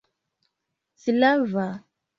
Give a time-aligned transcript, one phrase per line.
[1.05, 1.69] slava